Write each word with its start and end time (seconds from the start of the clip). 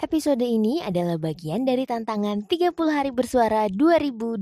Episode 0.00 0.48
ini 0.48 0.80
adalah 0.80 1.20
bagian 1.20 1.68
dari 1.68 1.84
tantangan 1.84 2.48
30 2.48 2.72
hari 2.88 3.12
bersuara 3.12 3.68
2022 3.68 4.40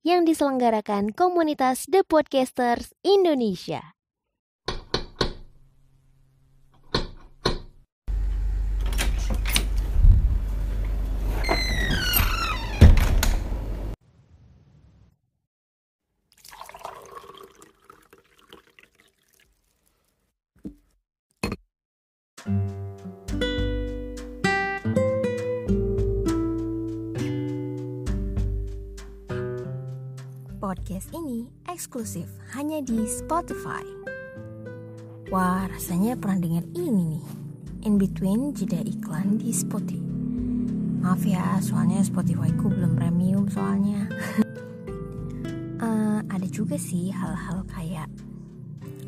yang 0.00 0.24
diselenggarakan 0.24 1.12
komunitas 1.12 1.84
The 1.84 2.00
Podcasters 2.00 2.96
Indonesia. 3.04 3.95
Podcast 30.86 31.18
ini 31.18 31.50
eksklusif 31.66 32.30
hanya 32.54 32.78
di 32.78 33.10
Spotify. 33.10 33.82
Wah, 35.34 35.66
rasanya 35.66 36.14
pernah 36.14 36.38
dengar 36.38 36.62
ini 36.78 37.18
nih. 37.18 37.26
In 37.90 37.98
between 37.98 38.54
jeda 38.54 38.86
iklan 38.86 39.34
di 39.34 39.50
Spotify. 39.50 39.98
Maaf 41.02 41.26
ya, 41.26 41.58
soalnya 41.58 42.06
Spotify 42.06 42.54
ku 42.54 42.70
belum 42.70 42.94
premium 42.94 43.50
soalnya. 43.50 44.06
uh, 45.82 46.22
ada 46.38 46.46
juga 46.46 46.78
sih 46.78 47.10
hal-hal 47.10 47.66
kayak 47.66 48.06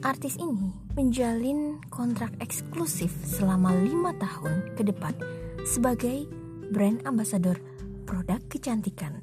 artis 0.02 0.34
ini 0.34 0.74
menjalin 0.98 1.78
kontrak 1.94 2.34
eksklusif 2.42 3.14
selama 3.22 3.70
lima 3.78 4.18
tahun 4.18 4.74
ke 4.74 4.82
depan 4.82 5.14
sebagai 5.62 6.26
brand 6.74 7.06
ambassador 7.06 7.54
produk 8.02 8.42
kecantikan 8.50 9.22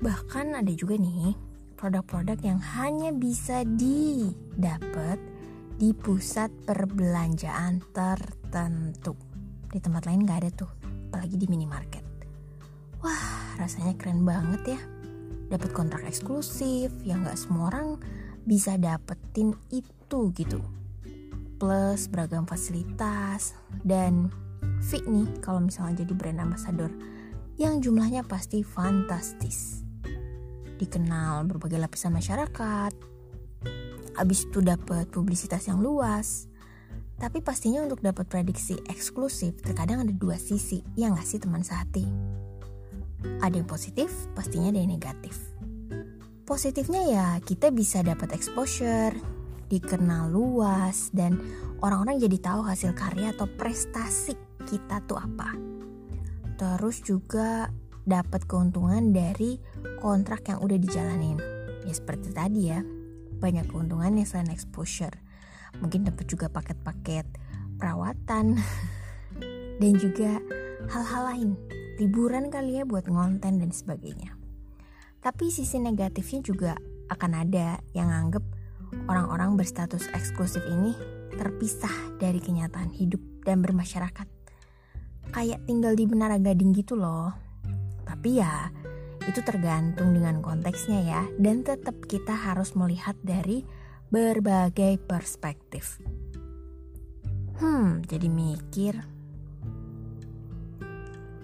Bahkan 0.00 0.56
ada 0.56 0.72
juga 0.72 0.96
nih 0.96 1.36
produk-produk 1.76 2.40
yang 2.40 2.56
hanya 2.56 3.12
bisa 3.12 3.68
didapat 3.68 5.20
di 5.76 5.92
pusat 5.92 6.48
perbelanjaan 6.64 7.84
tertentu. 7.92 9.12
Di 9.68 9.76
tempat 9.76 10.08
lain 10.08 10.24
gak 10.24 10.40
ada 10.40 10.50
tuh, 10.64 10.72
apalagi 11.12 11.36
di 11.36 11.44
minimarket. 11.52 12.00
Wah, 13.04 13.56
rasanya 13.60 13.92
keren 14.00 14.24
banget 14.24 14.76
ya. 14.76 14.80
Dapat 15.52 15.68
kontrak 15.76 16.08
eksklusif 16.08 16.96
yang 17.04 17.20
gak 17.20 17.36
semua 17.36 17.68
orang 17.68 18.00
bisa 18.48 18.80
dapetin 18.80 19.52
itu 19.68 20.32
gitu. 20.32 20.64
Plus 21.60 22.08
beragam 22.08 22.48
fasilitas 22.48 23.52
dan 23.84 24.32
fit 24.80 25.04
nih 25.04 25.28
kalau 25.44 25.60
misalnya 25.60 26.08
jadi 26.08 26.12
brand 26.16 26.40
ambassador 26.40 26.88
yang 27.60 27.84
jumlahnya 27.84 28.24
pasti 28.24 28.64
fantastis 28.64 29.89
dikenal 30.80 31.44
berbagai 31.44 31.76
lapisan 31.76 32.16
masyarakat. 32.16 32.92
Abis 34.16 34.48
itu 34.48 34.64
dapat 34.64 35.12
publisitas 35.12 35.68
yang 35.68 35.84
luas. 35.84 36.48
Tapi 37.20 37.44
pastinya 37.44 37.84
untuk 37.84 38.00
dapat 38.00 38.24
prediksi 38.32 38.80
eksklusif 38.88 39.60
terkadang 39.60 40.00
ada 40.00 40.12
dua 40.16 40.40
sisi, 40.40 40.80
ya 40.96 41.12
nggak 41.12 41.28
sih 41.28 41.36
teman 41.36 41.60
sehati? 41.60 42.08
Ada 43.44 43.60
yang 43.60 43.68
positif, 43.68 44.08
pastinya 44.32 44.72
ada 44.72 44.80
yang 44.80 44.96
negatif. 44.96 45.36
Positifnya 46.48 47.02
ya 47.04 47.26
kita 47.44 47.68
bisa 47.68 48.00
dapat 48.00 48.32
exposure, 48.32 49.12
dikenal 49.68 50.32
luas, 50.32 51.12
dan 51.12 51.36
orang-orang 51.84 52.16
jadi 52.24 52.40
tahu 52.40 52.64
hasil 52.64 52.96
karya 52.96 53.36
atau 53.36 53.44
prestasi 53.44 54.32
kita 54.64 55.04
tuh 55.04 55.20
apa. 55.20 55.52
Terus 56.56 57.04
juga 57.04 57.68
dapat 58.10 58.44
keuntungan 58.50 59.14
dari 59.14 59.62
kontrak 60.02 60.50
yang 60.50 60.58
udah 60.58 60.74
dijalanin. 60.76 61.38
Ya 61.86 61.94
seperti 61.94 62.34
tadi 62.34 62.74
ya, 62.74 62.82
banyak 63.38 63.70
keuntungannya 63.70 64.26
selain 64.26 64.50
exposure. 64.50 65.14
Mungkin 65.78 66.10
dapat 66.10 66.26
juga 66.26 66.50
paket-paket 66.50 67.24
perawatan 67.78 68.58
dan 69.80 69.92
juga 69.96 70.42
hal-hal 70.90 71.22
lain. 71.30 71.50
Liburan 72.02 72.50
kali 72.50 72.82
ya 72.82 72.84
buat 72.84 73.06
ngonten 73.06 73.62
dan 73.62 73.70
sebagainya. 73.70 74.34
Tapi 75.20 75.52
sisi 75.52 75.78
negatifnya 75.78 76.40
juga 76.42 76.72
akan 77.12 77.32
ada 77.44 77.78
yang 77.92 78.08
anggap 78.08 78.42
orang-orang 79.06 79.54
berstatus 79.54 80.08
eksklusif 80.16 80.64
ini 80.66 80.96
terpisah 81.36 81.92
dari 82.18 82.40
kenyataan 82.40 82.90
hidup 82.90 83.20
dan 83.44 83.60
bermasyarakat. 83.60 84.26
Kayak 85.30 85.60
tinggal 85.68 85.94
di 85.94 86.04
Menara 86.08 86.40
Gading 86.40 86.74
gitu 86.74 86.98
loh. 86.98 87.49
Tapi 88.10 88.42
ya, 88.42 88.74
itu 89.22 89.38
tergantung 89.46 90.10
dengan 90.10 90.42
konteksnya 90.42 90.98
ya, 91.06 91.22
dan 91.38 91.62
tetap 91.62 91.94
kita 92.10 92.34
harus 92.34 92.74
melihat 92.74 93.14
dari 93.22 93.62
berbagai 94.10 94.98
perspektif. 95.06 96.02
Hmm, 97.62 98.02
jadi 98.02 98.26
mikir. 98.26 98.98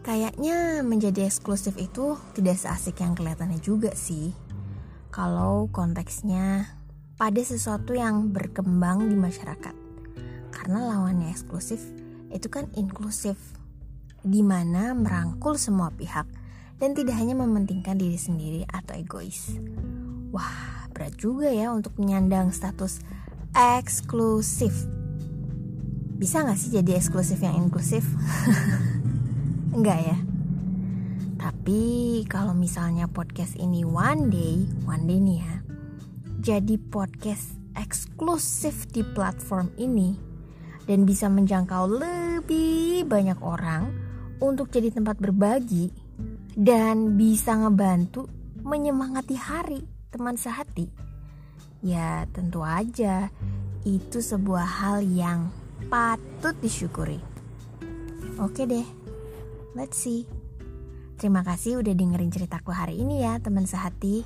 Kayaknya 0.03 0.82
menjadi 0.82 1.31
eksklusif 1.31 1.78
itu 1.78 2.19
tidak 2.34 2.59
seasik 2.59 2.98
yang 2.98 3.15
kelihatannya 3.15 3.62
juga 3.62 3.94
sih. 3.94 4.34
Kalau 5.15 5.71
konteksnya 5.71 6.66
pada 7.15 7.43
sesuatu 7.43 7.94
yang 7.94 8.34
berkembang 8.34 9.06
di 9.06 9.15
masyarakat. 9.15 9.75
Karena 10.50 10.78
lawannya 10.91 11.31
eksklusif 11.31 11.78
itu 12.34 12.50
kan 12.50 12.66
inklusif, 12.75 13.38
di 14.27 14.43
mana 14.43 14.94
merangkul 14.98 15.54
semua 15.54 15.94
pihak 15.94 16.27
dan 16.77 16.93
tidak 16.93 17.17
hanya 17.17 17.33
mementingkan 17.37 17.97
diri 17.97 18.21
sendiri 18.21 18.63
atau 18.69 18.97
egois. 18.97 19.57
Wah, 20.33 20.89
berat 20.93 21.17
juga 21.17 21.49
ya 21.49 21.73
untuk 21.73 21.97
menyandang 21.97 22.53
status 22.53 23.01
eksklusif. 23.57 24.73
Bisa 26.17 26.45
gak 26.45 26.61
sih 26.61 26.73
jadi 26.73 27.01
eksklusif 27.01 27.41
yang 27.41 27.57
inklusif? 27.57 28.05
Enggak 29.77 30.01
ya? 30.05 30.19
Tapi 31.37 32.25
kalau 32.29 32.57
misalnya 32.57 33.09
podcast 33.09 33.57
ini 33.61 33.85
one 33.85 34.33
day, 34.33 34.65
one 34.89 35.05
day 35.05 35.21
nih 35.21 35.39
ya, 35.45 35.55
jadi 36.41 36.77
podcast 36.93 37.57
eksklusif 37.77 38.89
di 38.89 39.05
platform 39.05 39.69
ini 39.77 40.17
dan 40.89 41.05
bisa 41.05 41.29
menjangkau 41.29 42.01
lebih 42.01 43.05
banyak 43.05 43.37
orang 43.45 43.93
untuk 44.41 44.73
jadi 44.73 44.93
tempat 44.93 45.21
berbagi 45.21 46.06
dan 46.56 47.21
bisa 47.21 47.53
ngebantu 47.53 48.33
menyemangati 48.65 49.37
hari 49.37 49.84
teman 50.09 50.41
sehati. 50.41 50.89
Ya, 51.84 52.25
tentu 52.33 52.65
aja 52.65 53.28
itu 53.84 54.19
sebuah 54.19 54.65
hal 54.65 55.05
yang 55.05 55.53
patut 55.93 56.56
disyukuri. 56.59 57.21
Oke 58.41 58.65
deh, 58.65 58.89
let's 59.77 60.00
see. 60.00 60.25
Terima 61.16 61.45
kasih 61.45 61.81
udah 61.81 61.95
dengerin 61.97 62.33
ceritaku 62.33 62.72
hari 62.72 63.00
ini 63.00 63.22
ya, 63.25 63.37
teman 63.39 63.69
sehati. 63.69 64.25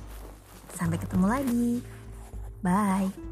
Sampai 0.75 0.99
ketemu 0.99 1.25
lagi. 1.27 1.69
Bye. 2.63 3.30